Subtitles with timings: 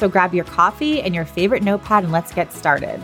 [0.00, 3.02] So grab your coffee and your favorite notepad and let's get started.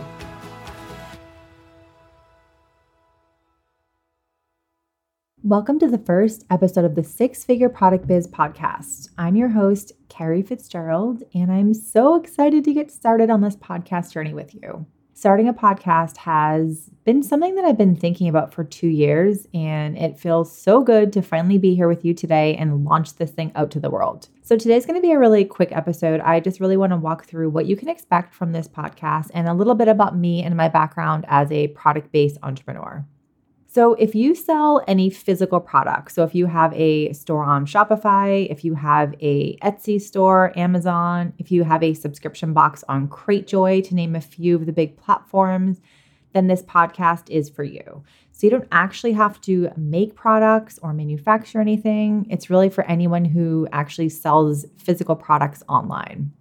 [5.43, 9.09] Welcome to the first episode of the Six Figure Product Biz podcast.
[9.15, 14.11] I'm your host, Kerrie Fitzgerald, and I'm so excited to get started on this podcast
[14.11, 14.87] journey with you
[15.17, 19.97] starting a podcast has been something that I've been thinking about for two years, and
[19.97, 23.51] it feels so good to finally be here with you today and launch this thing
[23.55, 24.29] out to the world.
[24.43, 26.19] So, today's going to be a really quick episode.
[26.19, 29.47] I just really want to walk through what you can expect from this podcast and
[29.47, 33.03] a little bit about me and my background as a product based entrepreneur.
[33.77, 38.49] So, if you sell any physical products, so if you have a store on Shopify,
[38.49, 43.87] if you have a Etsy store, Amazon, if you have a subscription box on Cratejoy,
[43.87, 45.79] to name a few of the big platforms,
[46.33, 48.03] then this podcast is for you.
[48.31, 52.25] So, you don't actually have to make products or manufacture anything.
[52.31, 56.31] It's really for anyone who actually sells physical products online.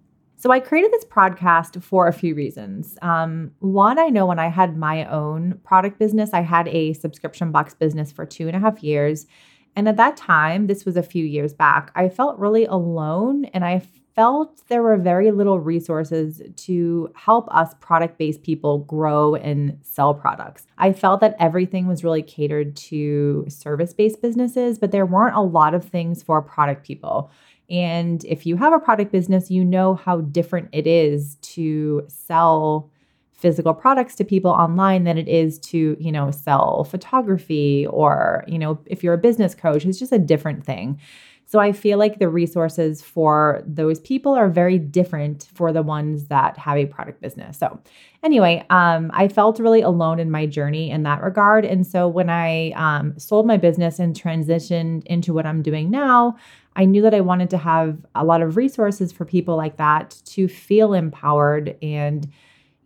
[0.47, 2.97] So I created this podcast for a few reasons.
[3.03, 7.51] Um, one, I know when I had my own product business, I had a subscription
[7.51, 9.27] box business for two and a half years.
[9.75, 13.65] And at that time, this was a few years back, I felt really alone and
[13.65, 13.83] I
[14.15, 20.15] felt there were very little resources to help us product based people grow and sell
[20.15, 20.65] products.
[20.79, 25.43] I felt that everything was really catered to service based businesses, but there weren't a
[25.43, 27.33] lot of things for product people.
[27.69, 32.91] And if you have a product business, you know how different it is to sell
[33.33, 38.59] physical products to people online than it is to, you know, sell photography or, you
[38.59, 40.99] know, if you're a business coach, it's just a different thing.
[41.49, 46.27] So I feel like the resources for those people are very different for the ones
[46.27, 47.57] that have a product business.
[47.57, 47.81] So
[48.25, 51.65] anyway, um, I felt really alone in my journey in that regard.
[51.65, 56.37] And so when I um, sold my business and transitioned into what I'm doing now,
[56.75, 60.21] I knew that I wanted to have a lot of resources for people like that
[60.27, 62.31] to feel empowered and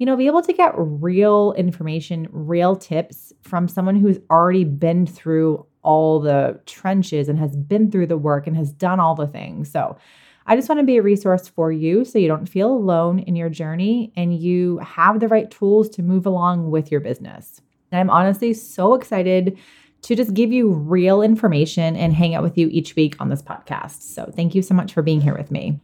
[0.00, 5.06] you know, be able to get real information, real tips from someone who's already been
[5.06, 9.26] through all the trenches and has been through the work and has done all the
[9.26, 9.70] things.
[9.70, 9.96] So,
[10.46, 13.36] I just want to be a resource for you so you don't feel alone in
[13.36, 17.60] your journey and you have the right tools to move along with your business.
[17.92, 19.58] And I'm honestly so excited
[20.02, 23.42] to just give you real information and hang out with you each week on this
[23.42, 24.02] podcast.
[24.02, 25.78] So, thank you so much for being here with me.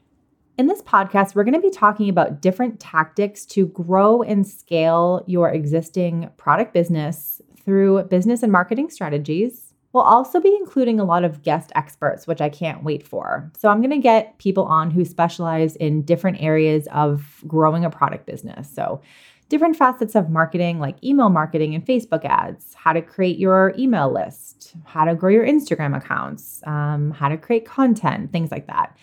[0.59, 5.23] In this podcast, we're going to be talking about different tactics to grow and scale
[5.27, 9.66] your existing product business through business and marketing strategies.
[9.97, 13.51] We'll also be including a lot of guest experts, which I can't wait for.
[13.57, 17.89] So, I'm going to get people on who specialize in different areas of growing a
[17.89, 18.69] product business.
[18.71, 19.01] So,
[19.49, 24.12] different facets of marketing like email marketing and Facebook ads, how to create your email
[24.12, 28.95] list, how to grow your Instagram accounts, um, how to create content, things like that.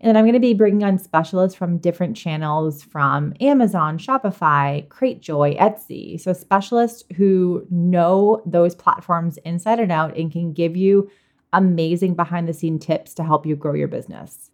[0.00, 4.88] And then I'm going to be bringing on specialists from different channels from Amazon, Shopify,
[4.88, 6.18] Cratejoy, Etsy.
[6.18, 11.10] So, specialists who know those platforms inside and out and can give you
[11.52, 14.50] amazing behind the scene tips to help you grow your business.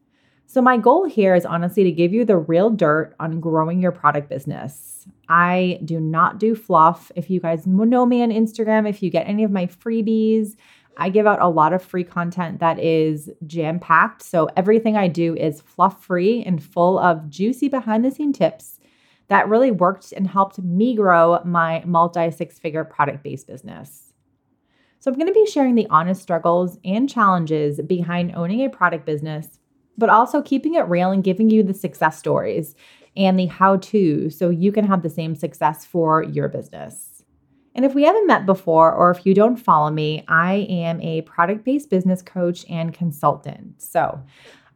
[0.48, 3.92] So, my goal here is honestly to give you the real dirt on growing your
[3.92, 5.06] product business.
[5.28, 7.12] I do not do fluff.
[7.14, 10.56] If you guys know me on Instagram, if you get any of my freebies,
[10.96, 14.22] I give out a lot of free content that is jam packed.
[14.22, 18.80] So, everything I do is fluff free and full of juicy behind the scene tips
[19.28, 24.12] that really worked and helped me grow my multi six figure product based business.
[25.00, 29.04] So, I'm going to be sharing the honest struggles and challenges behind owning a product
[29.04, 29.58] business
[29.98, 32.74] but also keeping it real and giving you the success stories
[33.16, 37.15] and the how to so you can have the same success for your business.
[37.76, 41.20] And if we haven't met before, or if you don't follow me, I am a
[41.22, 43.82] product based business coach and consultant.
[43.82, 44.18] So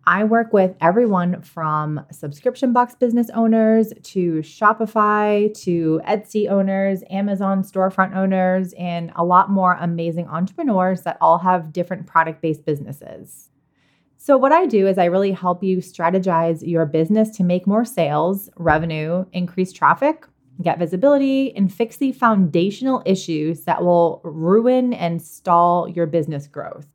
[0.06, 7.62] I work with everyone from subscription box business owners to Shopify to Etsy owners, Amazon
[7.62, 13.48] storefront owners, and a lot more amazing entrepreneurs that all have different product based businesses.
[14.18, 17.86] So, what I do is I really help you strategize your business to make more
[17.86, 20.26] sales, revenue, increase traffic,
[20.62, 26.86] get visibility, and fix the foundational issues that will ruin and stall your business growth.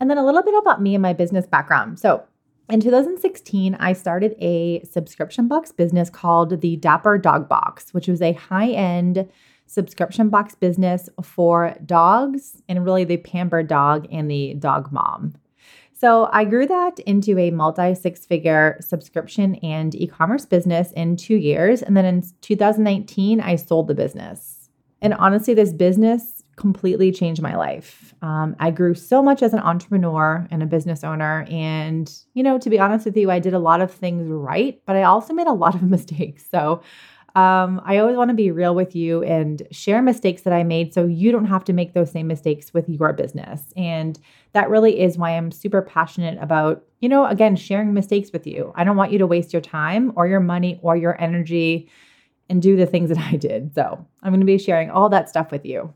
[0.00, 1.98] And then a little bit about me and my business background.
[1.98, 2.24] So,
[2.70, 8.22] in 2016, I started a subscription box business called the Dapper Dog Box, which was
[8.22, 9.28] a high end
[9.66, 15.34] subscription box business for dogs and really the pampered dog and the dog mom.
[16.00, 21.14] So I grew that into a multi six figure subscription and e commerce business in
[21.18, 21.82] two years.
[21.82, 24.70] And then in 2019, I sold the business.
[25.02, 28.14] And honestly, this business completely changed my life.
[28.22, 31.46] Um, I grew so much as an entrepreneur and a business owner.
[31.50, 34.80] And, you know, to be honest with you, I did a lot of things right,
[34.86, 36.46] but I also made a lot of mistakes.
[36.50, 36.80] So,
[37.36, 40.92] um, I always want to be real with you and share mistakes that I made
[40.92, 43.62] so you don't have to make those same mistakes with your business.
[43.76, 44.18] And
[44.52, 48.72] that really is why I'm super passionate about, you know, again, sharing mistakes with you.
[48.74, 51.88] I don't want you to waste your time or your money or your energy
[52.48, 53.74] and do the things that I did.
[53.74, 55.94] So I'm going to be sharing all that stuff with you.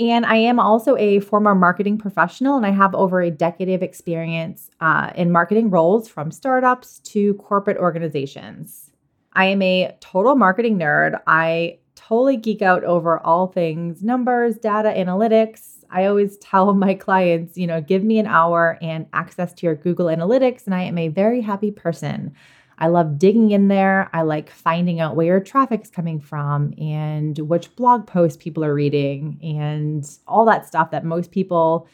[0.00, 3.82] And I am also a former marketing professional, and I have over a decade of
[3.82, 8.91] experience uh, in marketing roles from startups to corporate organizations.
[9.34, 11.20] I am a total marketing nerd.
[11.26, 15.84] I totally geek out over all things numbers, data, analytics.
[15.90, 19.74] I always tell my clients, you know, give me an hour and access to your
[19.74, 22.34] Google Analytics, and I am a very happy person.
[22.78, 24.10] I love digging in there.
[24.12, 28.74] I like finding out where your traffic's coming from and which blog posts people are
[28.74, 31.86] reading and all that stuff that most people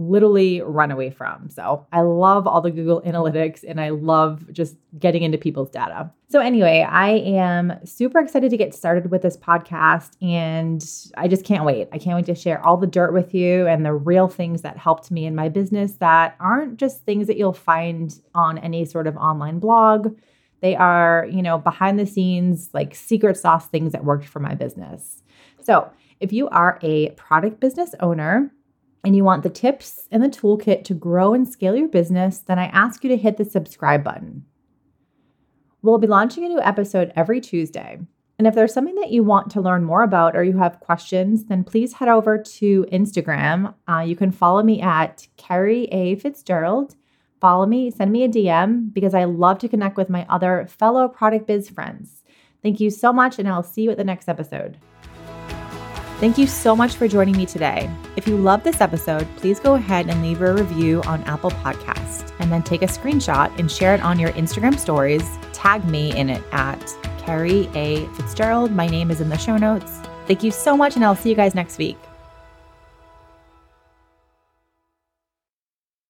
[0.00, 1.50] literally run away from.
[1.50, 6.10] So I love all the Google Analytics and I love just getting into people's data.
[6.28, 10.84] So, anyway, I am super excited to get started with this podcast and
[11.16, 11.88] I just can't wait.
[11.92, 14.78] I can't wait to share all the dirt with you and the real things that
[14.78, 19.06] helped me in my business that aren't just things that you'll find on any sort
[19.06, 20.16] of online blog.
[20.60, 24.54] They are, you know, behind the scenes, like secret sauce things that worked for my
[24.54, 25.22] business.
[25.62, 28.52] So, if you are a product business owner,
[29.04, 32.58] and you want the tips and the toolkit to grow and scale your business, then
[32.58, 34.44] I ask you to hit the subscribe button.
[35.82, 38.00] We'll be launching a new episode every Tuesday.
[38.38, 41.44] And if there's something that you want to learn more about or you have questions,
[41.44, 43.74] then please head over to Instagram.
[43.86, 46.14] Uh, you can follow me at Kerrie A.
[46.16, 46.96] Fitzgerald.
[47.40, 51.08] Follow me, send me a DM because I love to connect with my other fellow
[51.08, 52.22] product biz friends.
[52.62, 54.76] Thank you so much, and I'll see you at the next episode.
[56.20, 57.90] Thank you so much for joining me today.
[58.14, 62.30] If you love this episode, please go ahead and leave a review on Apple Podcast
[62.40, 65.24] and then take a screenshot and share it on your Instagram stories.
[65.54, 66.78] Tag me in it at
[67.20, 68.04] Kerrie A.
[68.16, 68.70] Fitzgerald.
[68.70, 70.00] My name is in the show notes.
[70.26, 71.96] Thank you so much, and I'll see you guys next week.